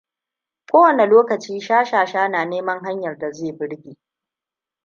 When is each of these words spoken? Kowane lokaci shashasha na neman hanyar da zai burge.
Kowane 0.71 1.05
lokaci 1.11 1.61
shashasha 1.67 2.27
na 2.29 2.45
neman 2.45 2.79
hanyar 2.81 3.17
da 3.17 3.31
zai 3.31 3.51
burge. 3.51 3.97